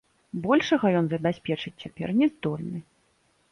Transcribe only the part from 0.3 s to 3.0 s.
Большага ён забяспечыць цяпер не здольны.